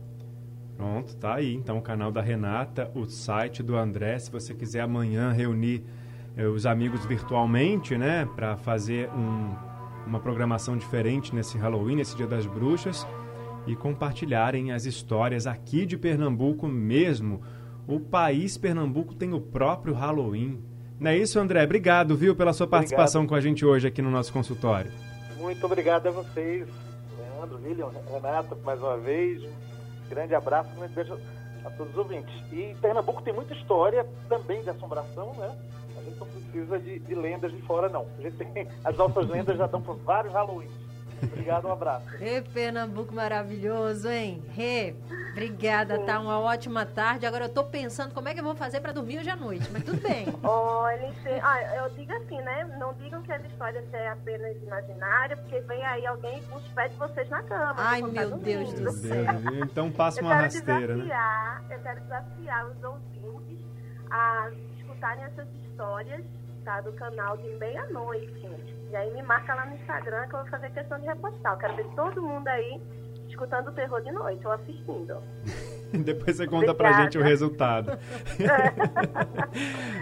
[0.76, 1.54] Pronto, tá aí.
[1.54, 4.18] Então, o canal da Renata, o site do André.
[4.18, 5.84] Se você quiser amanhã reunir
[6.36, 9.54] eh, os amigos virtualmente, né, para fazer um-
[10.04, 13.06] uma programação diferente nesse Halloween, nesse Dia das Bruxas,
[13.66, 17.42] e compartilharem as histórias aqui de Pernambuco mesmo.
[17.86, 20.62] O país Pernambuco tem o próprio Halloween.
[20.98, 21.64] Não é isso, André?
[21.64, 24.90] Obrigado, viu, pela sua participação com a gente hoje aqui no nosso consultório.
[25.38, 26.66] Muito obrigado a vocês,
[27.18, 29.42] Leandro, William, Renata, mais uma vez.
[29.42, 31.18] Um grande abraço, um beijo
[31.64, 32.34] a todos os ouvintes.
[32.52, 35.54] E Pernambuco tem muita história também de assombração, né?
[35.98, 38.06] A gente não precisa de, de lendas de fora, não.
[38.18, 40.68] A gente tem, as nossas lendas já dão para vários Halloween.
[41.24, 42.06] Obrigado, um abraço.
[42.20, 44.42] Ê, Pernambuco maravilhoso, hein?
[44.50, 44.94] Rê,
[45.32, 47.26] obrigada, tá uma ótima tarde.
[47.26, 49.68] Agora eu tô pensando como é que eu vou fazer para dormir hoje à noite,
[49.72, 50.26] mas tudo bem.
[50.42, 51.12] Olha,
[51.42, 52.76] ah, eu digo assim, né?
[52.78, 56.92] Não digam que as histórias é apenas imaginária, porque vem aí alguém e os pés
[56.92, 57.74] de vocês na cama.
[57.76, 59.24] Ai, meu Deus do céu.
[59.62, 61.04] Então passa uma rasteira, né?
[61.70, 63.64] Eu quero desafiar os ouvintes
[64.10, 66.24] a escutarem essas histórias
[66.64, 68.48] do canal de meia-noite.
[68.90, 71.52] E aí me marca lá no Instagram que eu vou fazer questão de repostar.
[71.54, 72.80] Eu quero ver todo mundo aí
[73.28, 75.18] escutando o terror de noite ou assistindo.
[75.92, 76.74] Depois você conta Obrigada.
[76.74, 77.92] pra gente o resultado.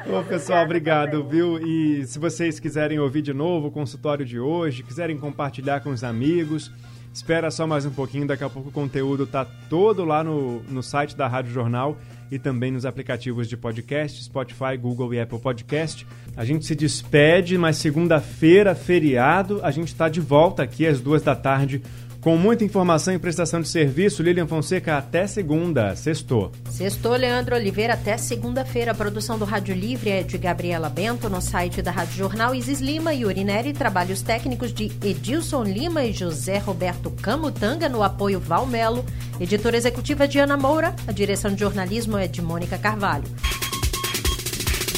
[0.09, 1.29] Ô, pessoal, obrigado, também.
[1.29, 1.59] viu?
[1.59, 6.03] E se vocês quiserem ouvir de novo o consultório de hoje, quiserem compartilhar com os
[6.03, 6.73] amigos,
[7.13, 10.83] espera só mais um pouquinho, daqui a pouco o conteúdo tá todo lá no, no
[10.83, 11.97] site da Rádio Jornal
[12.31, 16.07] e também nos aplicativos de podcast, Spotify, Google e Apple Podcast.
[16.35, 21.21] A gente se despede, mas segunda-feira, feriado, a gente está de volta aqui às duas
[21.21, 21.83] da tarde
[22.23, 25.95] com muita informação e prestação de serviço, Lilian Fonseca, até segunda.
[25.97, 26.53] Sextou.
[26.71, 28.93] Sextou, Leandro Oliveira, até segunda-feira.
[28.93, 32.81] A produção do Rádio Livre é de Gabriela Bento, no site da Rádio Jornal Isis
[32.81, 33.73] Lima e Urineri.
[33.73, 39.05] Trabalhos técnicos de Edilson Lima e José Roberto Camutanga, no apoio Valmelo.
[39.41, 40.95] Editora executiva de Ana Moura.
[41.09, 43.25] A direção de jornalismo é de Mônica Carvalho.